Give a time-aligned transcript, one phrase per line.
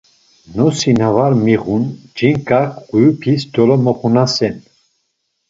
[0.55, 1.83] Nosi na var miğun,
[2.17, 4.55] ç̌inǩak kyupis dolomoxunasen.